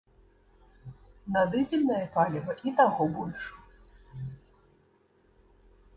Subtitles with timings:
[1.35, 3.43] На дызельнае паліва і таго больш.